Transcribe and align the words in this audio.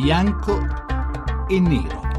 bianco 0.00 0.58
e 1.50 1.60
nero. 1.60 2.09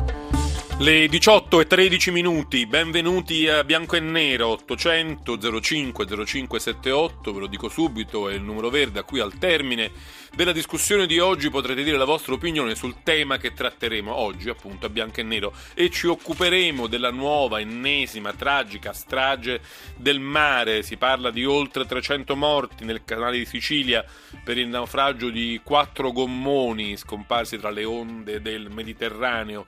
Le 0.79 1.07
18 1.07 1.62
e 1.62 1.68
13 1.68 2.12
minuti, 2.12 2.65
benvenuti 2.65 3.47
a 3.47 3.63
Bianco 3.63 3.96
e 3.96 4.00
Nero 4.00 4.47
800 4.47 5.38
05 5.62 6.05
0578, 6.05 7.34
ve 7.34 7.39
lo 7.39 7.46
dico 7.46 7.70
subito, 7.70 8.28
è 8.28 8.34
il 8.34 8.41
numero 8.41 8.70
verde 8.70 8.99
a 8.99 9.04
cui 9.04 9.20
al 9.20 9.38
termine 9.38 9.91
della 10.34 10.52
discussione 10.52 11.05
di 11.05 11.20
oggi 11.20 11.49
potrete 11.52 11.84
dire 11.84 11.98
la 11.98 12.05
vostra 12.05 12.34
opinione 12.34 12.73
sul 12.73 13.04
tema 13.04 13.38
che 13.38 13.54
tratteremo 13.54 14.12
oggi 14.13 14.49
appunto 14.49 14.88
a 14.88 14.89
Bianco 14.89 15.20
e 15.20 15.23
Nero 15.23 15.54
e 15.76 15.91
ci 15.91 16.07
occuperemo 16.07 16.88
della 16.88 17.12
nuova, 17.12 17.59
ennesima, 17.59 18.34
tragica 18.34 18.91
strage 18.91 19.62
del 19.95 20.20
mare, 20.20 20.81
si 20.81 20.98
parla 20.98 21.30
di 21.30 21.45
oltre 21.45 21.85
300 21.85 22.35
morti 22.35 22.85
nel 22.85 23.03
canale 23.05 23.38
di 23.38 23.45
Sicilia 23.45 24.03
per 24.44 24.58
il 24.58 24.67
naufragio 24.67 25.30
di 25.30 25.62
quattro 25.63 26.12
gommoni 26.12 26.98
scomparsi 26.98 27.59
tra 27.59 27.70
le 27.70 27.84
onde 27.84 28.41
del 28.41 28.70
Mediterraneo 28.72 29.66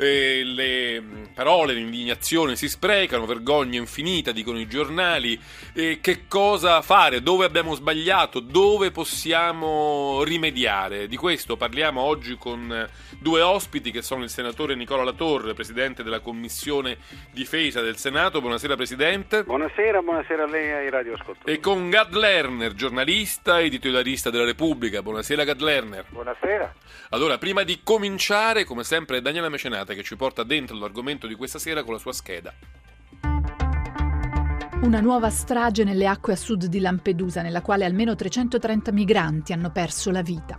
eh, 0.00 0.42
le 0.44 1.02
parole, 1.34 1.74
l'indignazione 1.74 2.56
si 2.56 2.68
sprecano, 2.68 3.26
vergogna 3.26 3.78
infinita, 3.78 4.32
dicono 4.32 4.58
i 4.58 4.66
giornali. 4.66 5.38
Eh, 5.74 5.98
che 6.00 6.26
cosa 6.26 6.80
fare? 6.80 7.22
Dove 7.22 7.44
abbiamo 7.44 7.74
sbagliato? 7.74 8.40
Dove 8.40 8.90
possiamo 8.90 10.22
rimediare? 10.24 11.06
Di 11.06 11.16
questo 11.16 11.56
parliamo 11.58 12.00
oggi 12.00 12.36
con 12.36 12.88
due 13.18 13.42
ospiti 13.42 13.90
che 13.90 14.00
sono 14.00 14.22
il 14.22 14.30
senatore 14.30 14.74
Nicola 14.74 15.04
Latorre, 15.04 15.52
presidente 15.52 16.02
della 16.02 16.20
Commissione 16.20 16.96
Difesa 17.30 17.82
del 17.82 17.98
Senato. 17.98 18.40
Buonasera 18.40 18.76
Presidente. 18.76 19.44
Buonasera, 19.44 20.00
buonasera 20.00 20.44
a 20.44 20.46
lei 20.46 20.66
e 20.66 20.72
ai 20.72 20.90
radioascoltatori. 20.90 21.52
E 21.52 21.60
con 21.60 21.90
Gad 21.90 22.14
Lerner, 22.14 22.72
giornalista 22.72 23.60
e 23.60 23.66
editorialista 23.66 24.30
della 24.30 24.44
Repubblica. 24.44 25.02
Buonasera 25.02 25.44
Gad 25.44 25.60
Lerner. 25.60 26.06
Buonasera. 26.08 26.74
Allora, 27.10 27.36
prima 27.38 27.64
di 27.64 27.80
cominciare, 27.82 28.64
come 28.64 28.84
sempre, 28.84 29.20
Daniela 29.20 29.48
Mecenate 29.48 29.89
che 29.94 30.02
ci 30.02 30.16
porta 30.16 30.42
dentro 30.42 30.76
l'argomento 30.76 31.26
di 31.26 31.34
questa 31.34 31.58
sera 31.58 31.82
con 31.82 31.94
la 31.94 31.98
sua 31.98 32.12
scheda. 32.12 32.52
Una 34.82 35.00
nuova 35.00 35.28
strage 35.28 35.84
nelle 35.84 36.06
acque 36.06 36.32
a 36.32 36.36
sud 36.36 36.64
di 36.64 36.80
Lampedusa, 36.80 37.42
nella 37.42 37.60
quale 37.60 37.84
almeno 37.84 38.14
330 38.14 38.92
migranti 38.92 39.52
hanno 39.52 39.70
perso 39.70 40.10
la 40.10 40.22
vita. 40.22 40.58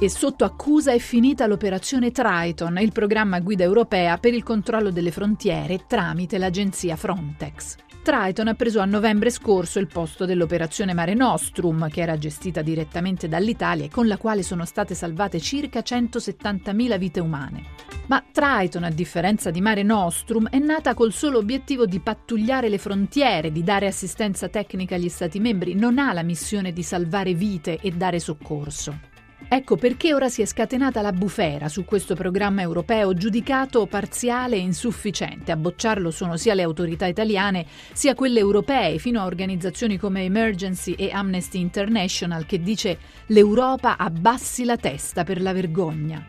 E 0.00 0.08
sotto 0.08 0.44
accusa 0.44 0.92
è 0.92 0.98
finita 0.98 1.48
l'operazione 1.48 2.12
Triton, 2.12 2.78
il 2.78 2.92
programma 2.92 3.40
guida 3.40 3.64
europea 3.64 4.16
per 4.18 4.32
il 4.32 4.44
controllo 4.44 4.90
delle 4.90 5.10
frontiere 5.10 5.86
tramite 5.88 6.38
l'agenzia 6.38 6.94
Frontex. 6.94 7.87
Triton 8.08 8.48
ha 8.48 8.54
preso 8.54 8.80
a 8.80 8.86
novembre 8.86 9.28
scorso 9.28 9.78
il 9.78 9.86
posto 9.86 10.24
dell'operazione 10.24 10.94
Mare 10.94 11.12
Nostrum, 11.12 11.90
che 11.90 12.00
era 12.00 12.16
gestita 12.16 12.62
direttamente 12.62 13.28
dall'Italia 13.28 13.84
e 13.84 13.90
con 13.90 14.06
la 14.06 14.16
quale 14.16 14.42
sono 14.42 14.64
state 14.64 14.94
salvate 14.94 15.38
circa 15.40 15.80
170.000 15.80 16.96
vite 16.96 17.20
umane. 17.20 17.64
Ma 18.06 18.24
Triton, 18.32 18.84
a 18.84 18.90
differenza 18.90 19.50
di 19.50 19.60
Mare 19.60 19.82
Nostrum, 19.82 20.48
è 20.48 20.58
nata 20.58 20.94
col 20.94 21.12
solo 21.12 21.36
obiettivo 21.36 21.84
di 21.84 22.00
pattugliare 22.00 22.70
le 22.70 22.78
frontiere, 22.78 23.52
di 23.52 23.62
dare 23.62 23.86
assistenza 23.86 24.48
tecnica 24.48 24.94
agli 24.94 25.10
Stati 25.10 25.38
membri, 25.38 25.74
non 25.74 25.98
ha 25.98 26.14
la 26.14 26.22
missione 26.22 26.72
di 26.72 26.82
salvare 26.82 27.34
vite 27.34 27.76
e 27.78 27.90
dare 27.90 28.20
soccorso. 28.20 29.17
Ecco 29.50 29.76
perché 29.76 30.12
ora 30.12 30.28
si 30.28 30.42
è 30.42 30.44
scatenata 30.44 31.00
la 31.00 31.12
bufera 31.12 31.68
su 31.68 31.86
questo 31.86 32.14
programma 32.14 32.60
europeo 32.60 33.14
giudicato 33.14 33.86
parziale 33.86 34.56
e 34.56 34.60
insufficiente. 34.60 35.52
A 35.52 35.56
bocciarlo 35.56 36.10
sono 36.10 36.36
sia 36.36 36.52
le 36.52 36.62
autorità 36.62 37.06
italiane 37.06 37.64
sia 37.94 38.14
quelle 38.14 38.40
europee, 38.40 38.98
fino 38.98 39.22
a 39.22 39.24
organizzazioni 39.24 39.96
come 39.96 40.24
Emergency 40.24 40.92
e 40.92 41.10
Amnesty 41.12 41.60
International 41.60 42.44
che 42.44 42.60
dice 42.60 42.98
l'Europa 43.28 43.96
abbassi 43.96 44.64
la 44.64 44.76
testa 44.76 45.24
per 45.24 45.40
la 45.40 45.54
vergogna. 45.54 46.22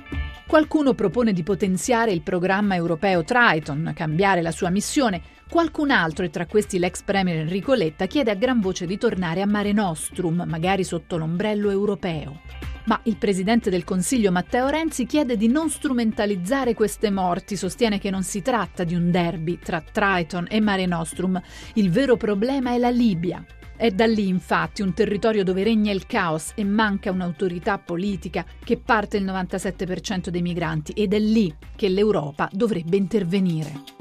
Qualcuno 0.48 0.94
propone 0.94 1.34
di 1.34 1.44
potenziare 1.44 2.12
il 2.12 2.22
programma 2.22 2.76
europeo 2.76 3.26
Triton, 3.26 3.92
cambiare 3.94 4.42
la 4.42 4.52
sua 4.52 4.70
missione, 4.70 5.22
Qualcun 5.50 5.90
altro, 5.90 6.26
e 6.26 6.30
tra 6.30 6.46
questi 6.46 6.78
l'ex 6.78 7.02
premier 7.02 7.38
Enrico 7.38 7.74
Letta, 7.74 8.06
chiede 8.06 8.30
a 8.30 8.36
gran 8.36 8.60
voce 8.60 8.86
di 8.86 9.00
tornare 9.00 9.42
a 9.42 9.48
Mare 9.48 9.74
Nostrum, 9.74 10.44
magari 10.48 10.84
sotto 10.84 11.18
l'ombrello 11.18 11.72
europeo. 11.72 12.69
Ma 12.86 13.00
il 13.04 13.18
presidente 13.18 13.70
del 13.70 13.84
Consiglio 13.84 14.32
Matteo 14.32 14.68
Renzi 14.68 15.06
chiede 15.06 15.38
di 15.38 15.48
non 15.48 15.70
strumentalizzare 15.70 16.74
queste 16.74 17.12
morti, 17.12 17.56
sostiene 17.56 18.00
che 18.00 18.10
non 18.10 18.24
si 18.24 18.42
tratta 18.42 18.84
di 18.84 18.96
un 18.96 19.12
derby 19.12 19.60
tra 19.60 19.82
Triton 19.82 20.48
e 20.50 20.60
Mare 20.60 20.86
Nostrum. 20.86 21.40
Il 21.74 21.92
vero 21.92 22.18
problema 22.18 22.74
è 22.74 22.78
la 22.78 22.90
Libia. 22.90 23.46
È 23.76 23.92
da 23.92 24.06
lì, 24.06 24.28
infatti, 24.28 24.82
un 24.82 24.94
territorio 24.94 25.44
dove 25.44 25.64
regna 25.64 25.94
il 25.94 26.06
caos 26.06 26.52
e 26.56 26.66
manca 26.66 27.12
un'autorità 27.12 27.78
politica 27.78 28.46
che 28.62 28.78
parte 28.78 29.16
il 29.16 29.24
97% 29.24 30.28
dei 30.28 30.42
migranti 30.42 30.92
ed 30.92 31.14
è 31.14 31.20
lì 31.20 31.56
che 31.76 31.88
l'Europa 31.88 32.50
dovrebbe 32.52 32.98
intervenire. 32.98 33.98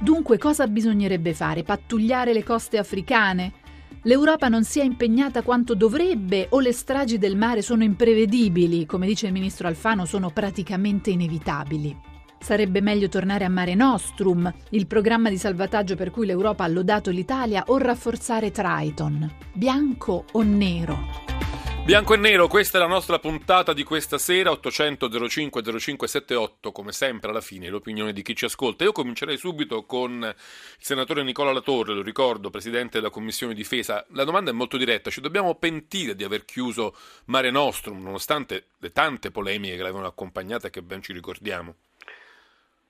Dunque 0.00 0.38
cosa 0.38 0.66
bisognerebbe 0.66 1.34
fare? 1.34 1.62
Pattugliare 1.62 2.32
le 2.32 2.42
coste 2.42 2.78
africane? 2.78 3.52
L'Europa 4.08 4.48
non 4.48 4.64
si 4.64 4.80
è 4.80 4.84
impegnata 4.84 5.42
quanto 5.42 5.74
dovrebbe 5.74 6.46
o 6.52 6.60
le 6.60 6.72
stragi 6.72 7.18
del 7.18 7.36
mare 7.36 7.60
sono 7.60 7.82
imprevedibili, 7.82 8.86
come 8.86 9.06
dice 9.06 9.26
il 9.26 9.34
ministro 9.34 9.68
Alfano, 9.68 10.06
sono 10.06 10.30
praticamente 10.30 11.10
inevitabili. 11.10 11.94
Sarebbe 12.38 12.80
meglio 12.80 13.08
tornare 13.08 13.44
a 13.44 13.50
Mare 13.50 13.74
Nostrum, 13.74 14.50
il 14.70 14.86
programma 14.86 15.28
di 15.28 15.36
salvataggio 15.36 15.94
per 15.94 16.10
cui 16.10 16.24
l'Europa 16.24 16.64
ha 16.64 16.68
lodato 16.68 17.10
l'Italia, 17.10 17.64
o 17.66 17.76
rafforzare 17.76 18.50
Triton. 18.50 19.30
Bianco 19.52 20.24
o 20.32 20.42
nero? 20.42 21.27
Bianco 21.88 22.12
e 22.12 22.18
nero, 22.18 22.48
questa 22.48 22.76
è 22.76 22.80
la 22.82 22.86
nostra 22.86 23.18
puntata 23.18 23.72
di 23.72 23.82
questa 23.82 24.18
sera, 24.18 24.50
800 24.50 25.08
05 25.08 25.62
0578, 25.62 26.70
come 26.70 26.92
sempre 26.92 27.30
alla 27.30 27.40
fine 27.40 27.70
l'opinione 27.70 28.12
di 28.12 28.20
chi 28.20 28.36
ci 28.36 28.44
ascolta. 28.44 28.84
Io 28.84 28.92
comincerei 28.92 29.38
subito 29.38 29.86
con 29.86 30.20
il 30.20 30.34
senatore 30.84 31.22
Nicola 31.22 31.50
Latorre, 31.50 31.94
lo 31.94 32.02
ricordo, 32.02 32.50
presidente 32.50 32.98
della 32.98 33.08
Commissione 33.08 33.54
Difesa. 33.54 34.04
La 34.10 34.24
domanda 34.24 34.50
è 34.50 34.52
molto 34.52 34.76
diretta, 34.76 35.08
ci 35.08 35.22
dobbiamo 35.22 35.54
pentire 35.54 36.14
di 36.14 36.24
aver 36.24 36.44
chiuso 36.44 36.94
Mare 37.24 37.50
Nostrum, 37.50 38.02
nonostante 38.02 38.66
le 38.80 38.92
tante 38.92 39.30
polemiche 39.30 39.76
che 39.76 39.82
l'avevano 39.82 40.08
accompagnata 40.08 40.66
e 40.66 40.70
che 40.70 40.82
ben 40.82 41.00
ci 41.00 41.14
ricordiamo? 41.14 41.74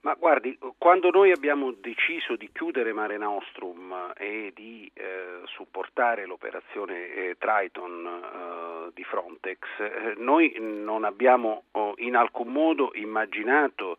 Ma 0.01 0.15
guardi, 0.15 0.57
quando 0.79 1.11
noi 1.11 1.33
abbiamo 1.33 1.73
deciso 1.73 2.37
di 2.37 2.51
chiudere 2.53 2.93
Mare 2.93 3.19
Nostrum 3.19 4.13
e 4.17 4.53
di 4.55 4.89
eh, 4.95 5.43
supportare 5.47 6.25
l'operazione 6.25 7.09
eh, 7.15 7.37
Triton 7.37 8.07
eh, 8.07 8.78
di 8.95 9.05
Frontex, 9.05 9.59
eh, 9.79 10.15
noi 10.17 10.55
non 10.59 11.05
abbiamo 11.05 11.65
oh, 11.73 11.95
in 11.99 12.17
alcun 12.17 12.49
modo 12.49 12.91
immaginato 12.95 13.97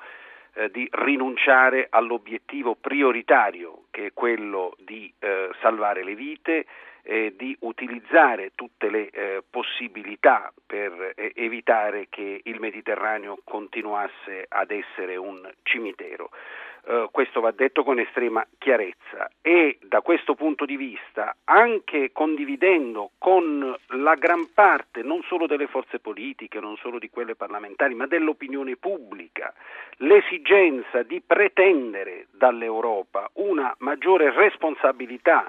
eh, 0.54 0.70
di 0.72 0.88
rinunciare 0.92 1.88
all'obiettivo 1.90 2.76
prioritario 2.76 3.84
che 3.92 4.08
è 4.08 4.14
quello 4.14 4.76
di 4.80 5.12
eh, 5.20 5.50
salvare 5.62 6.04
le 6.04 6.16
vite, 6.16 6.66
eh, 7.10 7.34
di 7.36 7.58
utilizzare 7.62 8.52
tutte 8.54 8.88
le 8.92 9.10
eh, 9.10 9.44
possibilità 9.50 10.54
per 10.64 11.14
eh, 11.16 11.32
evitare 11.34 12.06
che 12.08 12.42
il 12.44 12.60
Mediterraneo 12.60 13.40
continuasse 13.44 14.46
ad 14.48 14.70
essere 14.70 15.16
un 15.16 15.42
cimitero. 15.64 16.30
Uh, 16.82 17.10
questo 17.12 17.42
va 17.42 17.52
detto 17.52 17.84
con 17.84 18.00
estrema 18.00 18.44
chiarezza 18.58 19.30
e 19.42 19.78
da 19.82 20.02
questo 20.02 20.34
punto 20.34 20.66
di 20.66 20.78
vista, 20.78 21.36
anche 21.44 22.12
condividendo 22.14 23.12
con 23.18 23.76
la 23.88 24.16
gran 24.16 24.54
parte 24.54 25.04
non 25.04 25.22
solo 25.24 25.46
delle 25.46 25.68
forze 25.68 26.00
politiche, 26.00 26.60
non 26.60 26.78
solo 26.78 26.98
di 26.98 27.10
quelle 27.10 27.36
parlamentari, 27.36 27.96
ma 27.96 28.08
dell'opinione 28.08 28.78
pubblica, 28.78 29.54
l'esigenza 29.98 31.04
di 31.04 31.22
pretendere 31.22 32.28
dall'Europa 32.32 33.30
una 33.34 33.76
maggiore 33.80 34.32
responsabilità 34.32 35.48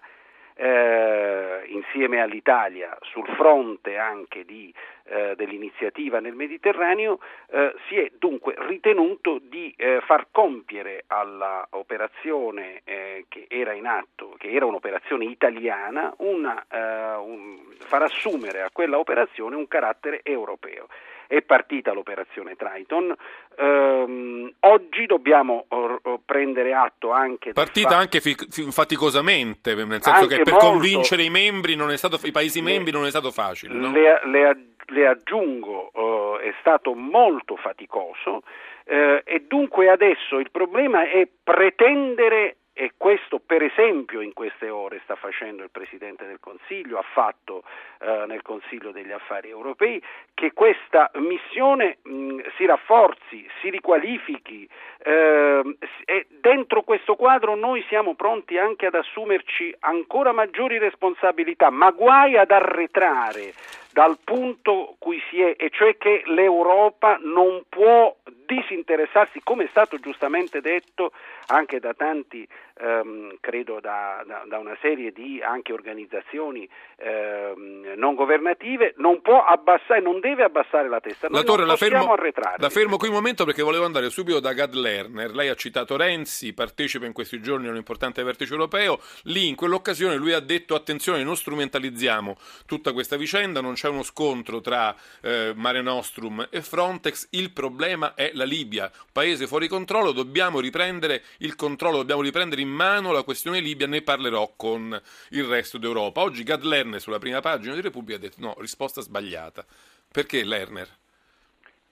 eh, 0.60 1.62
insieme 1.68 2.20
all'Italia 2.20 2.94
sul 3.00 3.26
fronte 3.28 3.96
anche 3.96 4.44
di, 4.44 4.72
eh, 5.04 5.34
dell'iniziativa 5.34 6.20
nel 6.20 6.34
Mediterraneo, 6.34 7.18
eh, 7.50 7.72
si 7.88 7.96
è 7.96 8.10
dunque 8.18 8.54
ritenuto 8.58 9.40
di 9.42 9.72
eh, 9.76 10.02
far 10.04 10.26
compiere 10.30 11.04
all'operazione 11.06 12.82
eh, 12.84 13.24
che 13.28 13.46
era 13.48 13.72
in 13.72 13.86
atto, 13.86 14.34
che 14.36 14.50
era 14.50 14.66
un'operazione 14.66 15.24
italiana, 15.24 16.12
una, 16.18 16.62
eh, 16.70 17.14
un, 17.16 17.58
far 17.78 18.02
assumere 18.02 18.60
a 18.60 18.70
quella 18.70 18.98
operazione 18.98 19.56
un 19.56 19.66
carattere 19.66 20.20
europeo 20.22 20.88
è 21.30 21.42
partita 21.42 21.92
l'operazione 21.92 22.56
Triton. 22.56 23.14
Ehm, 23.56 24.52
oggi 24.60 25.06
dobbiamo 25.06 25.66
uh, 25.68 26.20
prendere 26.24 26.74
atto 26.74 27.12
anche 27.12 27.52
partita 27.52 27.96
anche 27.96 28.20
fi- 28.20 28.34
faticosamente, 28.72 29.76
nel 29.76 30.02
senso 30.02 30.26
che 30.26 30.42
per 30.42 30.54
molto, 30.54 30.70
convincere 30.70 31.22
i 31.22 31.30
membri 31.30 31.76
non 31.76 31.92
è 31.92 31.96
stato, 31.96 32.18
i 32.24 32.32
paesi 32.32 32.60
le, 32.60 32.72
membri 32.72 32.90
non 32.90 33.06
è 33.06 33.10
stato 33.10 33.30
facile. 33.30 33.74
No? 33.74 33.92
Le, 33.92 34.20
le, 34.24 34.74
le, 34.86 35.06
aggiungo, 35.06 35.92
uh, 35.94 36.38
è 36.38 36.52
stato 36.58 36.94
molto 36.94 37.54
faticoso 37.54 38.42
uh, 38.86 39.20
e 39.22 39.44
dunque 39.46 39.88
adesso 39.88 40.40
il 40.40 40.50
problema 40.50 41.08
è 41.08 41.28
pretendere 41.44 42.56
e 42.80 42.92
questo 42.96 43.42
per 43.44 43.62
esempio 43.62 44.22
in 44.22 44.32
queste 44.32 44.70
ore 44.70 45.02
sta 45.04 45.14
facendo 45.14 45.62
il 45.62 45.68
Presidente 45.68 46.24
del 46.24 46.40
Consiglio, 46.40 46.96
ha 46.96 47.04
fatto 47.12 47.62
eh, 47.98 48.24
nel 48.26 48.40
Consiglio 48.40 48.90
degli 48.90 49.12
Affari 49.12 49.50
Europei, 49.50 50.02
che 50.32 50.54
questa 50.54 51.10
missione 51.16 51.98
mh, 52.00 52.38
si 52.56 52.64
rafforzi, 52.64 53.46
si 53.60 53.68
riqualifichi 53.68 54.66
eh, 55.04 55.76
e 56.06 56.26
dentro 56.40 56.80
questo 56.80 57.16
quadro 57.16 57.54
noi 57.54 57.84
siamo 57.88 58.14
pronti 58.14 58.56
anche 58.56 58.86
ad 58.86 58.94
assumerci 58.94 59.76
ancora 59.80 60.32
maggiori 60.32 60.78
responsabilità, 60.78 61.68
ma 61.68 61.90
guai 61.90 62.38
ad 62.38 62.50
arretrare 62.50 63.52
dal 63.92 64.18
punto 64.22 64.94
cui 64.98 65.20
si 65.28 65.42
è, 65.42 65.54
e 65.58 65.68
cioè 65.70 65.98
che 65.98 66.22
l'Europa 66.26 67.18
non 67.20 67.62
può 67.68 68.16
disinteressarsi, 68.46 69.40
come 69.42 69.64
è 69.64 69.68
stato 69.68 69.98
giustamente 69.98 70.60
detto 70.60 71.12
anche 71.50 71.80
da 71.80 71.94
tanti, 71.94 72.46
ehm, 72.78 73.36
credo 73.40 73.80
da, 73.80 74.22
da, 74.26 74.44
da, 74.46 74.58
una 74.58 74.76
serie 74.80 75.12
di 75.12 75.42
anche 75.42 75.72
organizzazioni 75.72 76.68
ehm, 76.96 77.94
non 77.96 78.14
governative, 78.14 78.94
non 78.98 79.20
può 79.20 79.44
abbassare, 79.44 80.00
non 80.00 80.20
deve 80.20 80.44
abbassare 80.44 80.88
la 80.88 81.00
testa. 81.00 81.28
Noi 81.28 81.40
Lattore, 81.40 81.64
non 81.64 81.70
possiamo 81.72 81.92
la 81.92 82.00
fermo, 82.00 82.12
arretrare. 82.14 82.56
La 82.58 82.70
fermo 82.70 82.96
qui 82.96 83.08
un 83.08 83.14
momento 83.14 83.44
perché 83.44 83.62
volevo 83.62 83.84
andare 83.84 84.10
subito 84.10 84.38
da 84.38 84.52
Gad 84.52 84.74
Lerner. 84.74 85.32
Lei 85.32 85.48
ha 85.48 85.54
citato 85.54 85.96
Renzi, 85.96 86.54
partecipa 86.54 87.04
in 87.04 87.12
questi 87.12 87.40
giorni 87.40 87.66
a 87.66 87.70
un 87.70 87.76
importante 87.76 88.22
vertice 88.22 88.52
europeo. 88.52 89.00
Lì 89.24 89.48
in 89.48 89.56
quell'occasione 89.56 90.14
lui 90.16 90.32
ha 90.32 90.40
detto 90.40 90.74
attenzione, 90.74 91.24
non 91.24 91.36
strumentalizziamo 91.36 92.36
tutta 92.66 92.92
questa 92.92 93.16
vicenda, 93.16 93.60
non 93.60 93.74
c'è 93.74 93.88
uno 93.88 94.04
scontro 94.04 94.60
tra 94.60 94.94
eh, 95.22 95.52
Mare 95.56 95.82
Nostrum 95.82 96.46
e 96.50 96.62
Frontex, 96.62 97.28
il 97.32 97.50
problema 97.50 98.14
è 98.14 98.30
la 98.34 98.44
Libia, 98.44 98.90
paese 99.12 99.48
fuori 99.48 99.66
controllo, 99.66 100.12
dobbiamo 100.12 100.60
riprendere 100.60 101.22
il 101.40 101.54
controllo, 101.56 101.98
dobbiamo 101.98 102.22
riprendere 102.22 102.60
in 102.60 102.68
mano 102.68 103.12
la 103.12 103.22
questione 103.22 103.60
Libia, 103.60 103.86
ne 103.86 104.02
parlerò 104.02 104.52
con 104.56 105.00
il 105.30 105.44
resto 105.44 105.78
d'Europa. 105.78 106.22
Oggi 106.22 106.42
Gad 106.42 106.62
Lerner 106.62 107.00
sulla 107.00 107.18
prima 107.18 107.40
pagina 107.40 107.74
di 107.74 107.80
Repubblica 107.80 108.18
ha 108.18 108.20
detto 108.20 108.36
no, 108.40 108.54
risposta 108.58 109.00
sbagliata. 109.00 109.64
Perché 110.10 110.44
Lerner? 110.44 110.88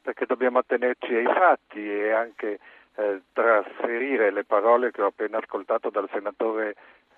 Perché 0.03 0.27
dobbiamo 0.27 0.59
attenerci 0.59 1.15
ai 1.15 1.25
fatti 1.25 1.81
e 1.81 2.11
anche 2.11 2.59
eh, 2.97 3.21
trasferire 3.33 4.31
le 4.31 4.45
parole 4.45 4.91
che 4.91 5.03
ho 5.03 5.06
appena 5.06 5.39
ascoltato 5.39 5.91
dal 5.91 6.09
senatore 6.12 6.75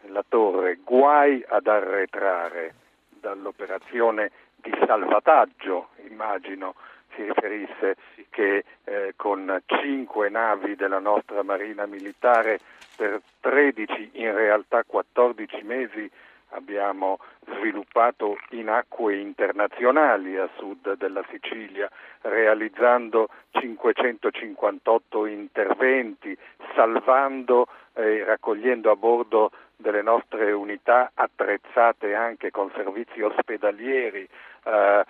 Latorre, 0.08 0.78
guai 0.82 1.44
ad 1.46 1.66
arretrare 1.66 2.74
dall'operazione 3.08 4.30
di 4.56 4.72
salvataggio, 4.86 5.90
immagino 6.08 6.74
si 7.20 7.24
riferisse, 7.24 7.96
che 8.30 8.64
eh, 8.84 9.12
con 9.16 9.62
cinque 9.66 10.28
navi 10.30 10.74
della 10.76 10.98
nostra 10.98 11.42
Marina 11.42 11.86
Militare 11.86 12.58
per 12.96 13.20
13, 13.40 14.10
in 14.14 14.34
realtà 14.34 14.84
14 14.86 15.62
mesi 15.62 16.10
abbiamo 16.52 17.18
sviluppato 17.46 18.36
in 18.50 18.68
acque 18.68 19.16
internazionali 19.16 20.36
a 20.36 20.48
sud 20.56 20.96
della 20.96 21.24
Sicilia, 21.30 21.88
realizzando 22.22 23.28
558 23.50 25.26
interventi, 25.26 26.36
salvando 26.74 27.68
e 27.94 28.24
raccogliendo 28.24 28.90
a 28.90 28.96
bordo 28.96 29.50
delle 29.76 30.02
nostre 30.02 30.52
unità 30.52 31.10
attrezzate 31.14 32.14
anche 32.14 32.50
con 32.50 32.70
servizi 32.74 33.20
ospedalieri, 33.22 34.28
eh, 34.64 35.04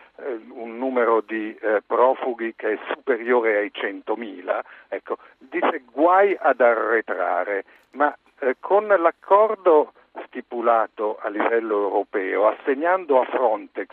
un 0.50 0.78
numero 0.78 1.20
di 1.20 1.54
eh, 1.56 1.82
profughi 1.86 2.54
che 2.56 2.72
è 2.72 2.78
superiore 2.92 3.58
ai 3.58 3.70
100.000, 3.74 4.60
ecco, 4.88 5.18
dice 5.38 5.82
guai 5.90 6.36
ad 6.38 6.60
arretrare, 6.60 7.64
ma 7.92 8.14
eh, 8.40 8.56
con 8.60 8.86
l'accordo 8.86 9.92
stipulato 10.26 11.18
a 11.20 11.28
livello 11.28 11.82
europeo, 11.82 12.48
assegnando 12.48 13.20
a 13.20 13.24
Frontex, 13.26 13.88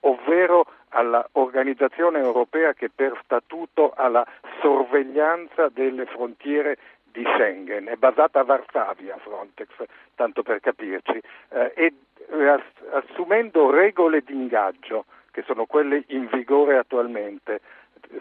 ovvero 0.00 0.66
all'organizzazione 0.90 2.18
europea 2.18 2.72
che 2.72 2.90
per 2.90 3.18
statuto 3.24 3.92
ha 3.94 4.08
la 4.08 4.26
sorveglianza 4.60 5.68
delle 5.68 6.06
frontiere 6.06 6.78
di 7.12 7.24
Schengen, 7.24 7.86
è 7.86 7.96
basata 7.96 8.40
a 8.40 8.44
Varsavia 8.44 9.16
Frontex, 9.18 9.68
tanto 10.14 10.42
per 10.42 10.60
capirci, 10.60 11.20
eh, 11.50 11.72
e 11.74 11.92
eh, 12.30 12.62
assumendo 12.92 13.70
regole 13.70 14.22
di 14.24 14.32
ingaggio, 14.32 15.04
che 15.30 15.42
sono 15.42 15.66
quelle 15.66 16.04
in 16.08 16.28
vigore 16.32 16.76
attualmente, 16.76 17.60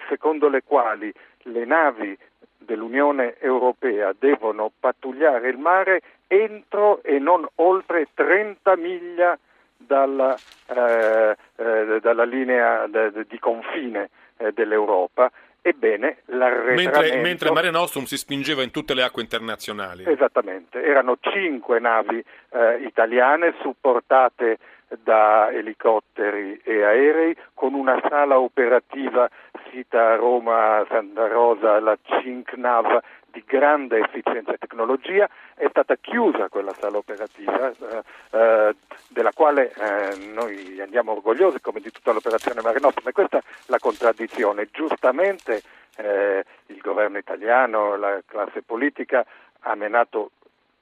secondo 0.08 0.48
le 0.50 0.64
quali 0.64 1.12
le 1.44 1.66
navi 1.66 2.18
dell'Unione 2.58 3.38
Europea 3.40 4.14
devono 4.18 4.72
pattugliare 4.80 5.50
il 5.50 5.58
mare 5.58 6.02
entro 6.28 7.02
e 7.02 7.18
non 7.18 7.48
oltre 7.56 8.08
30 8.14 8.76
miglia 8.76 9.38
dalla, 9.76 10.36
eh, 10.68 11.36
eh, 11.56 12.00
dalla 12.00 12.26
linea 12.26 12.86
de, 12.88 13.26
di 13.28 13.40
confine 13.40 14.10
eh, 14.38 14.52
dell'Europa 14.52 15.32
Ebbene, 15.62 16.20
l'arretramento... 16.26 17.00
Mentre, 17.00 17.22
mentre 17.22 17.52
Mare 17.52 17.70
Nostrum 17.70 18.06
si 18.06 18.18
spingeva 18.18 18.64
in 18.64 18.72
tutte 18.72 18.94
le 18.94 19.04
acque 19.04 19.22
internazionali. 19.22 20.04
Esattamente, 20.08 20.82
erano 20.82 21.18
cinque 21.20 21.80
navi 21.80 22.24
eh, 22.52 22.84
italiane 22.86 23.54
supportate 23.62 24.58
da 25.04 25.52
elicotteri 25.52 26.60
e 26.64 26.84
aerei 26.84 27.36
con 27.54 27.74
una 27.74 28.02
sala 28.10 28.40
operativa 28.40 29.30
sita 29.70 30.14
a 30.14 30.16
Roma, 30.16 30.84
Santa 30.90 31.28
Rosa, 31.28 31.80
la 31.80 31.98
CINCNAV 32.02 33.00
di 33.32 33.44
grande 33.46 34.00
efficienza 34.00 34.54
e 34.54 34.58
tecnologia, 34.58 35.30
è 35.56 35.68
stata 35.70 35.96
chiusa 35.96 36.50
quella 36.50 36.74
sala 36.74 36.98
operativa 36.98 37.70
eh, 37.70 38.04
eh, 38.32 38.76
della 39.10 39.32
quale 39.34 39.72
eh, 39.74 40.32
noi 40.34 40.80
andiamo 40.82 41.14
orgogliosi 41.14 41.60
come 41.60 41.80
di 41.80 41.92
tutta 41.92 42.12
l'operazione 42.12 42.62
Mare 42.62 42.80
Nostrum 42.80 43.08
e 43.08 43.12
questa 43.12 43.38
è 43.38 43.44
la 43.68 43.80
contraddizione. 43.80 44.70
Giustamente 44.72 45.62
eh, 45.98 46.44
il 46.68 46.80
governo 46.82 47.18
italiano, 47.18 47.96
la 47.96 48.22
classe 48.26 48.62
politica 48.62 49.26
ha 49.62 49.76
menato 49.76 50.32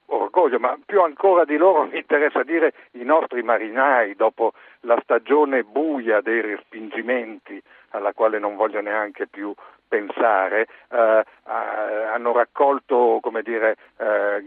orgoglio, 0.06 0.58
ma 0.58 0.78
più 0.84 1.02
ancora 1.02 1.44
di 1.44 1.56
loro 1.56 1.84
mi 1.84 1.98
interessa 1.98 2.42
dire 2.42 2.72
i 2.92 3.04
nostri 3.04 3.42
marinai 3.42 4.14
dopo 4.14 4.52
la 4.80 4.98
stagione 5.02 5.64
buia 5.64 6.20
dei 6.20 6.40
respingimenti 6.40 7.60
alla 7.90 8.12
quale 8.12 8.38
non 8.38 8.56
voglio 8.56 8.80
neanche 8.80 9.26
più 9.26 9.54
pensare, 9.88 10.68
eh, 10.90 11.24
hanno 11.44 12.32
raccolto, 12.32 13.18
come 13.20 13.42
dire, 13.42 13.76
eh, 13.96 14.42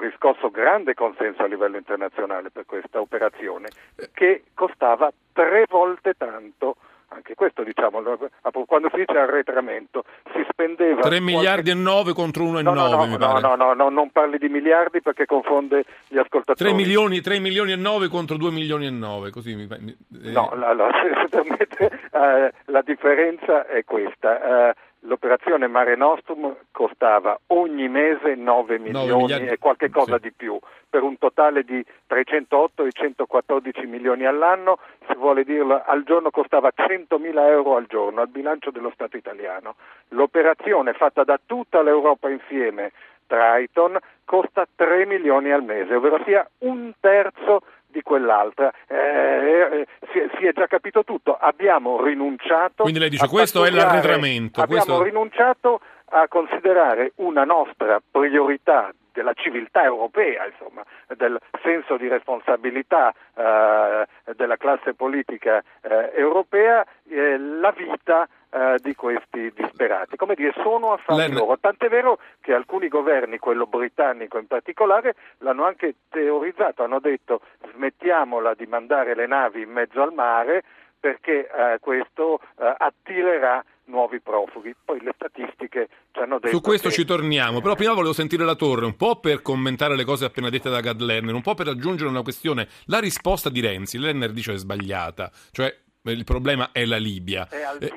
riscosso 0.00 0.50
grande 0.50 0.94
consenso 0.94 1.42
a 1.42 1.46
livello 1.46 1.76
internazionale 1.76 2.50
per 2.50 2.64
questa 2.66 3.00
operazione 3.00 3.68
che 4.12 4.44
costava 4.54 5.12
tre 5.32 5.64
volte 5.68 6.14
tanto 6.14 6.76
anche 7.08 7.34
questo 7.34 7.62
diciamo, 7.62 8.02
quando 8.66 8.88
si 8.90 8.96
dice 8.98 9.18
arretramento 9.18 10.04
si 10.32 10.44
spendeva 10.50 11.00
3 11.00 11.20
miliardi 11.20 11.70
qualche... 11.70 11.70
e 11.70 11.74
9 11.74 12.12
contro 12.12 12.44
1 12.44 12.58
e 12.58 12.62
no, 12.62 12.74
9 12.74 12.90
no, 12.90 13.04
mi 13.04 13.10
no, 13.12 13.18
pare. 13.18 13.40
No, 13.40 13.54
no, 13.54 13.72
no, 13.74 13.88
non 13.88 14.10
parli 14.10 14.38
di 14.38 14.48
miliardi 14.48 15.00
perché 15.00 15.26
confonde 15.26 15.84
gli 16.08 16.18
ascoltatori. 16.18 16.70
3 16.70 16.72
milioni, 16.72 17.20
3 17.20 17.38
milioni 17.38 17.72
e 17.72 17.76
9 17.76 18.08
contro 18.08 18.36
2 18.36 18.50
milioni 18.50 18.86
e 18.86 18.90
9 18.90 19.30
così 19.30 19.54
mi 19.54 19.68
eh... 19.68 20.30
no, 20.30 20.50
allora, 20.50 20.90
se, 21.28 21.28
permette 21.28 22.00
eh, 22.12 22.52
la 22.66 22.82
differenza 22.82 23.66
è 23.66 23.84
questa. 23.84 24.70
Eh, 24.70 24.74
l'operazione 25.06 25.66
Mare 25.66 25.96
Nostrum 25.96 26.54
costava 26.70 27.38
ogni 27.48 27.88
mese 27.88 28.34
9 28.34 28.78
milioni 28.78 29.28
9 29.28 29.50
e 29.50 29.58
qualche 29.58 29.90
cosa 29.90 30.16
sì. 30.16 30.22
di 30.22 30.32
più, 30.32 30.58
per 30.88 31.02
un 31.02 31.16
totale 31.18 31.62
di 31.62 31.84
308 32.06 32.84
e 32.84 32.92
114 32.92 33.86
milioni 33.86 34.26
all'anno, 34.26 34.78
se 35.06 35.14
vuole 35.14 35.44
dirlo 35.44 35.82
al 35.84 36.04
giorno 36.04 36.30
costava 36.30 36.70
100 36.74 37.18
mila 37.18 37.48
euro 37.48 37.76
al 37.76 37.86
giorno 37.86 38.20
al 38.20 38.28
bilancio 38.28 38.70
dello 38.70 38.90
Stato 38.94 39.16
italiano. 39.16 39.76
L'operazione 40.08 40.92
fatta 40.92 41.24
da 41.24 41.40
tutta 41.44 41.82
l'Europa 41.82 42.28
insieme, 42.28 42.92
Triton, 43.26 43.98
costa 44.24 44.66
3 44.74 45.06
milioni 45.06 45.50
al 45.50 45.62
mese, 45.62 45.94
ovvero 45.94 46.22
sia 46.24 46.48
un 46.58 46.92
terzo 47.00 47.62
di 47.96 48.02
quell'altra. 48.02 48.70
Eh, 48.86 48.96
eh, 48.96 49.86
si, 50.12 50.20
si, 50.38 50.46
è 50.46 50.52
già 50.52 50.66
capito 50.66 51.02
tutto, 51.02 51.34
abbiamo 51.34 52.02
rinunciato. 52.02 52.82
Quindi 52.82 53.00
lei 53.00 53.08
dice 53.08 53.26
questo 53.26 53.64
è 53.64 53.70
l'arretramento. 53.70 54.60
Abbiamo 54.60 54.84
questo... 54.84 55.02
rinunciato 55.02 55.80
a 56.10 56.28
considerare 56.28 57.12
una 57.16 57.44
nostra 57.44 58.00
priorità 58.08 58.92
della 59.12 59.32
civiltà 59.32 59.82
europea, 59.82 60.44
insomma, 60.46 60.84
del 61.16 61.38
senso 61.62 61.96
di 61.96 62.06
responsabilità 62.06 63.14
eh, 63.34 64.06
della 64.36 64.56
classe 64.58 64.92
politica 64.92 65.62
eh, 65.80 66.12
europea, 66.14 66.84
eh, 67.08 67.38
la 67.38 67.72
vita 67.74 68.28
eh, 68.56 68.78
di 68.80 68.94
questi 68.94 69.52
disperati. 69.54 70.16
Come 70.16 70.34
dire, 70.34 70.54
sono 70.62 70.94
affari 70.94 71.28
Len... 71.28 71.34
loro. 71.34 71.58
Tant'è 71.58 71.88
vero 71.88 72.18
che 72.40 72.54
alcuni 72.54 72.88
governi, 72.88 73.38
quello 73.38 73.66
britannico 73.66 74.38
in 74.38 74.46
particolare, 74.46 75.14
l'hanno 75.38 75.64
anche 75.64 75.96
teorizzato, 76.08 76.82
hanno 76.82 76.98
detto 76.98 77.42
smettiamola 77.72 78.54
di 78.54 78.64
mandare 78.66 79.14
le 79.14 79.26
navi 79.26 79.60
in 79.62 79.70
mezzo 79.70 80.00
al 80.00 80.14
mare 80.14 80.64
perché 80.98 81.46
eh, 81.46 81.78
questo 81.80 82.40
eh, 82.58 82.74
attirerà 82.78 83.62
nuovi 83.84 84.20
profughi. 84.20 84.74
Poi 84.82 85.02
le 85.02 85.12
statistiche 85.14 85.88
ci 86.12 86.20
hanno 86.20 86.38
detto 86.38 86.56
Su 86.56 86.62
questo 86.62 86.88
che... 86.88 86.94
ci 86.94 87.04
torniamo, 87.04 87.60
però 87.60 87.74
prima 87.74 87.92
volevo 87.92 88.14
sentire 88.14 88.44
la 88.44 88.54
Torre, 88.54 88.86
un 88.86 88.96
po' 88.96 89.20
per 89.20 89.42
commentare 89.42 89.96
le 89.96 90.04
cose 90.04 90.24
appena 90.24 90.48
dette 90.48 90.70
da 90.70 90.80
Gad 90.80 91.00
Lerner, 91.00 91.34
un 91.34 91.42
po' 91.42 91.54
per 91.54 91.68
aggiungere 91.68 92.08
una 92.08 92.22
questione. 92.22 92.68
La 92.86 93.00
risposta 93.00 93.50
di 93.50 93.60
Renzi, 93.60 93.98
Lerner 93.98 94.32
dice 94.32 94.54
è 94.54 94.56
sbagliata, 94.56 95.30
cioè 95.52 95.72
il 96.04 96.24
problema 96.24 96.70
è 96.72 96.84
la 96.86 96.96
Libia. 96.96 97.46
È 97.48 97.62
al 97.62 97.78
di 97.78 97.92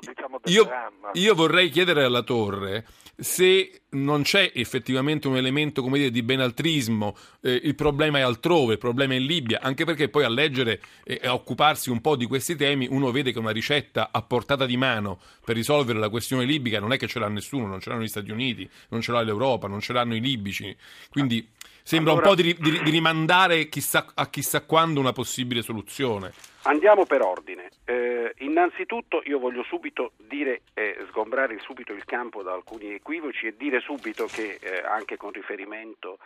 diciamo, 0.00 0.38
del 0.42 0.52
Io, 0.52 0.64
dramma. 0.64 1.10
io 1.12 1.34
vorrei 1.34 1.70
chiedere 1.70 2.04
alla 2.04 2.22
Torre 2.22 2.84
se 3.18 3.82
non 3.90 4.22
c'è 4.22 4.52
effettivamente 4.54 5.26
un 5.26 5.36
elemento 5.36 5.80
come 5.80 5.96
dire, 5.96 6.10
di 6.10 6.22
benaltrismo, 6.22 7.16
eh, 7.40 7.60
il 7.64 7.74
problema 7.74 8.18
è 8.18 8.20
altrove, 8.20 8.74
il 8.74 8.78
problema 8.78 9.14
è 9.14 9.16
in 9.16 9.24
Libia, 9.24 9.60
anche 9.62 9.86
perché 9.86 10.10
poi 10.10 10.24
a 10.24 10.28
leggere 10.28 10.82
e 11.02 11.20
a 11.22 11.32
occuparsi 11.32 11.88
un 11.88 12.02
po' 12.02 12.14
di 12.16 12.26
questi 12.26 12.56
temi 12.56 12.86
uno 12.90 13.10
vede 13.10 13.32
che 13.32 13.38
una 13.38 13.52
ricetta 13.52 14.10
a 14.12 14.20
portata 14.20 14.66
di 14.66 14.76
mano 14.76 15.18
per 15.42 15.56
risolvere 15.56 15.98
la 15.98 16.10
questione 16.10 16.44
libica 16.44 16.78
non 16.78 16.92
è 16.92 16.98
che 16.98 17.06
ce 17.06 17.18
l'ha 17.18 17.28
nessuno, 17.28 17.66
non 17.66 17.80
ce 17.80 17.88
l'hanno 17.88 18.02
gli 18.02 18.08
Stati 18.08 18.30
Uniti, 18.30 18.68
non 18.88 19.00
ce 19.00 19.12
l'ha 19.12 19.22
l'Europa, 19.22 19.66
non 19.66 19.80
ce 19.80 19.94
l'hanno 19.94 20.14
i 20.14 20.20
libici, 20.20 20.76
quindi 21.08 21.48
sembra 21.86 22.12
Allora- 22.12 22.30
un 22.30 22.34
po' 22.34 22.42
di, 22.42 22.52
di- 22.58 22.82
di 22.82 22.90
rimandare 22.90 23.68
chissà, 23.68 24.04
a 24.12 24.28
chissà 24.28 24.62
quando 24.64 24.98
una 24.98 25.12
possibile 25.12 25.62
soluzione. 25.62 26.32
Andiamo 26.62 27.06
per 27.06 27.22
ordine. 27.22 27.68
Eh, 27.84 28.34
innanzitutto 28.38 29.22
io 29.24 29.38
voglio 29.38 29.62
subito 29.62 30.12
dire, 30.16 30.62
eh, 30.74 30.96
sgombrare 31.10 31.56
subito 31.60 31.92
il 31.92 32.04
campo 32.04 32.42
da 32.42 32.52
alcuni 32.54 32.92
equivoci 32.94 33.46
e 33.46 33.54
dire 33.56 33.78
subito 33.78 34.26
che 34.26 34.58
eh, 34.60 34.82
anche 34.84 35.16
con 35.16 35.30
riferimento 35.30 36.18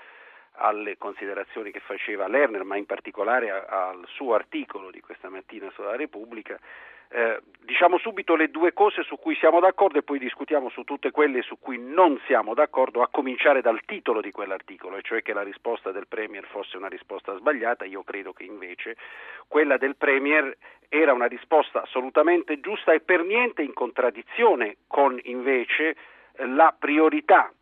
alle 0.63 0.97
considerazioni 0.97 1.71
che 1.71 1.81
faceva 1.81 2.27
Lerner, 2.27 2.65
ma 2.65 2.77
in 2.79 2.87
particolare 2.87 3.51
a- 3.51 3.89
al 3.91 4.03
suo 4.09 4.33
articolo 4.35 4.91
di 4.91 5.01
questa 5.01 5.29
mattina 5.29 5.71
sulla 5.75 5.95
Repubblica, 5.95 6.59
eh, 7.13 7.41
diciamo 7.61 7.99
subito 7.99 8.35
le 8.37 8.51
due 8.51 8.73
cose 8.73 9.03
su 9.03 9.17
cui 9.17 9.35
siamo 9.37 9.61
d'accordo 9.61 9.99
e 9.99 10.03
poi 10.03 10.19
discutiamo 10.19 10.71
su 10.71 10.83
tutte 10.83 11.11
quelle 11.11 11.43
su 11.43 11.59
cui 11.59 11.79
non 11.79 12.21
siamo 12.27 12.55
d'accordo, 12.55 13.03
a 13.03 13.09
cominciare 13.09 13.61
dal 13.61 13.81
titolo 13.85 14.21
di 14.21 14.31
quell'articolo, 14.31 14.97
e 14.97 15.03
cioè 15.03 15.23
che 15.23 15.33
la 15.33 15.43
risposta 15.43 15.93
del 15.93 16.07
Premier 16.07 16.45
fosse 16.47 16.77
una 16.77 16.89
risposta 16.89 17.37
sbagliata. 17.37 17.85
Io 17.85 18.03
credo 18.03 18.33
che 18.33 18.45
invece 18.45 18.97
quella 19.49 19.77
del 19.77 19.97
Premier 19.97 20.57
era 20.89 21.13
una 21.13 21.27
risposta 21.27 21.83
assolutamente 21.83 22.61
giusta 22.61 22.93
e 22.93 23.01
per 23.01 23.25
niente 23.25 23.63
in 23.63 23.73
contraddizione 23.73 24.79
con 24.87 25.19
invece 25.25 25.97
eh, 26.33 26.47
la 26.47 26.75
priorità 26.77 27.53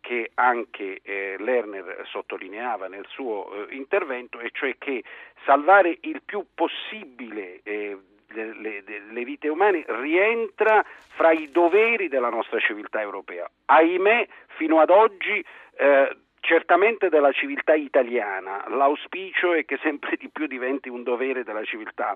che 0.00 0.30
anche 0.34 1.00
eh, 1.02 1.36
Lerner 1.38 2.06
sottolineava 2.06 2.88
nel 2.88 3.04
suo 3.08 3.68
eh, 3.68 3.74
intervento, 3.74 4.38
e 4.40 4.50
cioè 4.52 4.76
che 4.78 5.02
salvare 5.44 5.98
il 6.00 6.22
più 6.24 6.46
possibile 6.54 7.60
eh, 7.62 7.98
le, 8.28 8.52
le- 8.54 8.82
le 9.10 9.24
vite 9.24 9.48
umane 9.48 9.84
rientra 9.86 10.84
fra 11.14 11.30
i 11.32 11.50
doveri 11.50 12.08
della 12.08 12.30
nostra 12.30 12.58
civiltà 12.58 13.00
europea. 13.00 13.48
Ahimè, 13.66 14.26
fino 14.56 14.80
ad 14.80 14.90
oggi 14.90 15.44
eh, 15.76 16.16
certamente 16.40 17.08
della 17.08 17.32
civiltà 17.32 17.74
italiana, 17.74 18.64
l'auspicio 18.68 19.52
è 19.52 19.64
che 19.64 19.78
sempre 19.82 20.16
di 20.16 20.28
più 20.28 20.46
diventi 20.46 20.88
un 20.88 21.02
dovere 21.02 21.44
della 21.44 21.64
civiltà 21.64 22.14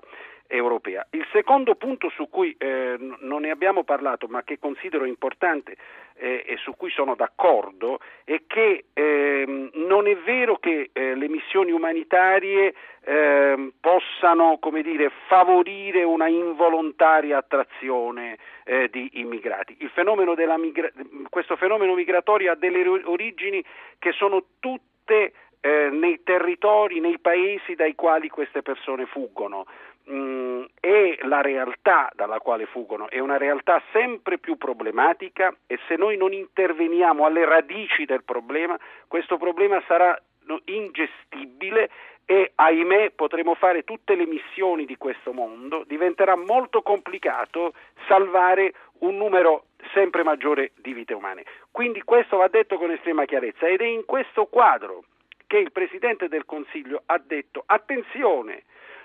europea. 0.53 1.05
Il 1.11 1.25
secondo 1.31 1.75
punto 1.75 2.09
su 2.09 2.29
cui 2.29 2.55
eh, 2.57 2.95
non 3.19 3.41
ne 3.41 3.49
abbiamo 3.49 3.83
parlato, 3.83 4.27
ma 4.27 4.43
che 4.43 4.59
considero 4.59 5.05
importante 5.05 5.75
eh, 6.15 6.43
e 6.45 6.57
su 6.57 6.75
cui 6.77 6.91
sono 6.91 7.15
d'accordo, 7.15 7.99
è 8.23 8.43
che 8.45 8.85
ehm, 8.93 9.71
non 9.73 10.07
è 10.07 10.15
vero 10.17 10.57
che 10.57 10.91
eh, 10.93 11.15
le 11.15 11.27
missioni 11.27 11.71
umanitarie 11.71 12.73
ehm, 13.03 13.73
possano 13.79 14.59
dire, 14.81 15.11
favorire 15.27 16.03
una 16.03 16.27
involontaria 16.27 17.37
attrazione 17.37 18.37
eh, 18.63 18.89
di 18.91 19.09
immigrati. 19.13 19.75
Fenomeno 19.93 20.35
migra- 20.57 20.91
questo 21.29 21.55
fenomeno 21.55 21.95
migratorio 21.95 22.51
ha 22.51 22.55
delle 22.55 22.87
origini 22.87 23.63
che 23.97 24.11
sono 24.11 24.43
tutte 24.59 25.33
eh, 25.65 25.89
nei 25.89 26.21
territori, 26.23 26.99
nei 26.99 27.19
paesi 27.19 27.73
dai 27.73 27.95
quali 27.95 28.27
queste 28.27 28.61
persone 28.61 29.05
fuggono. 29.05 29.65
Mm, 30.11 30.63
e 30.81 31.17
la 31.21 31.39
realtà 31.39 32.09
dalla 32.13 32.39
quale 32.39 32.65
fuggono 32.65 33.09
è 33.09 33.19
una 33.19 33.37
realtà 33.37 33.81
sempre 33.93 34.37
più 34.37 34.57
problematica 34.57 35.55
e 35.65 35.79
se 35.87 35.95
noi 35.95 36.17
non 36.17 36.33
interveniamo 36.33 37.25
alle 37.25 37.45
radici 37.45 38.03
del 38.03 38.23
problema, 38.23 38.77
questo 39.07 39.37
problema 39.37 39.81
sarà 39.87 40.19
ingestibile 40.65 41.89
e 42.25 42.51
ahimè 42.55 43.11
potremo 43.11 43.53
fare 43.53 43.83
tutte 43.83 44.15
le 44.15 44.25
missioni 44.25 44.85
di 44.85 44.97
questo 44.97 45.31
mondo, 45.31 45.83
diventerà 45.87 46.35
molto 46.35 46.81
complicato 46.81 47.73
salvare 48.07 48.73
un 48.99 49.15
numero 49.17 49.65
sempre 49.93 50.23
maggiore 50.23 50.71
di 50.75 50.93
vite 50.93 51.13
umane. 51.13 51.43
Quindi 51.71 52.01
questo 52.01 52.37
va 52.37 52.47
detto 52.47 52.77
con 52.77 52.91
estrema 52.91 53.25
chiarezza 53.25 53.67
ed 53.67 53.81
è 53.81 53.85
in 53.85 54.05
questo 54.05 54.45
quadro 54.45 55.03
che 55.47 55.57
il 55.57 55.71
Presidente 55.71 56.27
del 56.27 56.45
Consiglio 56.45 57.03
ha 57.05 57.21
detto 57.23 57.63
attenzione, 57.65 58.63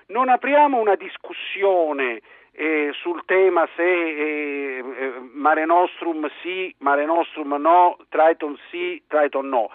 non 0.08 0.28
apriamo 0.28 0.78
una 0.78 0.94
discussione 0.94 2.20
eh, 2.52 2.90
sul 3.00 3.22
tema 3.24 3.68
se 3.76 3.82
eh, 3.82 4.78
eh, 4.78 5.12
Mare 5.32 5.64
Nostrum 5.64 6.28
sì, 6.42 6.74
Mare 6.78 7.04
Nostrum 7.04 7.54
no, 7.54 7.96
Triton 8.08 8.58
sì, 8.70 9.02
Triton 9.06 9.48
no. 9.48 9.70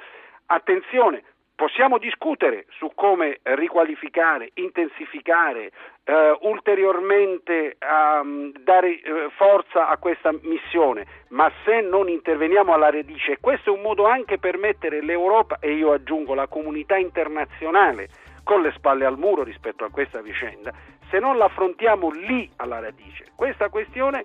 Attenzione, 0.48 1.24
possiamo 1.56 1.98
discutere 1.98 2.66
su 2.78 2.92
come 2.94 3.40
riqualificare, 3.44 4.52
intensificare, 4.56 5.72
eh, 6.04 6.38
ulteriormente 6.42 7.78
ehm, 7.80 8.52
dare 8.60 9.00
eh, 9.00 9.30
forza 9.38 9.88
a 9.88 9.98
questa 9.98 10.32
missione, 10.42 11.06
ma 11.30 11.50
se 11.64 11.80
non 11.82 12.10
interveniamo 12.10 12.74
alla 12.74 12.90
radice, 12.90 13.38
questo 13.40 13.72
è 13.72 13.76
un 13.76 13.82
modo 13.82 14.06
anche 14.06 14.40
per 14.40 14.58
mettere 14.58 15.02
l'Europa 15.02 15.58
e 15.60 15.74
io 15.74 15.94
aggiungo 15.94 16.34
la 16.34 16.48
comunità 16.48 16.98
internazionale 16.98 18.10
con 18.44 18.62
le 18.62 18.72
spalle 18.74 19.06
al 19.06 19.18
muro 19.18 19.44
rispetto 19.44 19.86
a 19.86 19.90
questa 19.90 20.22
vicenda, 20.22 20.72
se 21.10 21.20
non 21.20 21.38
l'affrontiamo 21.38 22.10
lì 22.10 22.50
alla 22.58 22.80
radice, 22.80 23.28
questa 23.36 23.70
questione 23.70 24.24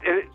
eh, 0.00 0.28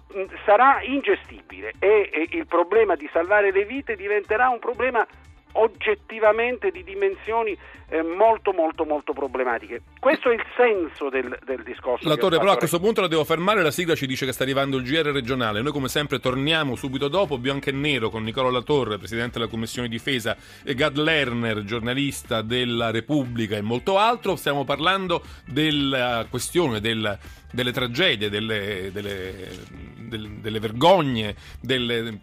sarà 0.45 0.81
ingestibile 0.81 1.73
e 1.79 2.27
il 2.31 2.47
problema 2.47 2.95
di 2.95 3.07
salvare 3.13 3.51
le 3.51 3.65
vite 3.65 3.95
diventerà 3.95 4.49
un 4.49 4.59
problema 4.59 5.05
oggettivamente 5.53 6.71
di 6.71 6.83
dimensioni 6.83 7.57
eh, 7.89 8.03
molto 8.03 8.51
molto 8.53 8.85
molto 8.85 9.13
problematiche. 9.13 9.81
Questo 9.99 10.29
è 10.29 10.33
il 10.33 10.43
senso 10.55 11.09
del, 11.09 11.37
del 11.43 11.63
discorso. 11.63 12.07
La 12.07 12.15
che 12.15 12.19
ho 12.21 12.23
Torre, 12.23 12.39
però 12.39 12.51
a 12.51 12.57
questo 12.57 12.79
punto 12.79 13.01
la 13.01 13.07
devo 13.07 13.23
fermare, 13.23 13.63
la 13.63 13.71
sigla 13.71 13.95
ci 13.95 14.05
dice 14.05 14.25
che 14.25 14.31
sta 14.31 14.43
arrivando 14.43 14.77
il 14.77 14.83
GR 14.83 15.11
regionale. 15.11 15.61
Noi 15.61 15.71
come 15.71 15.87
sempre 15.87 16.19
torniamo 16.19 16.75
subito 16.75 17.07
dopo, 17.07 17.37
bianco 17.37 17.69
e 17.69 17.73
nero, 17.73 18.09
con 18.09 18.23
Nicola 18.23 18.51
Latorre, 18.51 18.97
Presidente 18.97 19.39
della 19.39 19.49
Commissione 19.49 19.87
Difesa, 19.87 20.37
e 20.63 20.75
Gad 20.75 20.97
Lerner, 20.97 21.63
giornalista 21.63 22.41
della 22.41 22.91
Repubblica 22.91 23.57
e 23.57 23.61
molto 23.61 23.97
altro. 23.97 24.35
Stiamo 24.35 24.63
parlando 24.63 25.23
della 25.45 26.25
questione 26.29 26.79
del- 26.79 27.17
delle 27.51 27.71
tragedie, 27.71 28.29
delle, 28.29 28.89
delle- 28.91 29.57
del- 29.97 30.29
delle 30.41 30.59
vergogne, 30.59 31.35
delle 31.61 32.19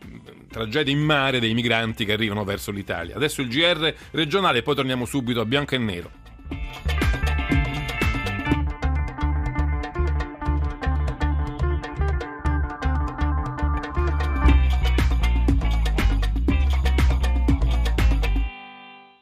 tragedie 0.50 0.92
in 0.92 1.00
mare 1.00 1.40
dei 1.40 1.54
migranti 1.54 2.04
che 2.04 2.12
arrivano 2.12 2.44
verso 2.44 2.70
l'Italia. 2.70 3.16
Adesso 3.16 3.42
il 3.42 3.48
GR 3.48 3.94
regionale 4.12 4.58
e 4.58 4.62
poi 4.62 4.74
torniamo 4.74 5.04
subito 5.04 5.40
a 5.40 5.44
bianco 5.44 5.74
e 5.74 5.78
nero. 5.78 6.10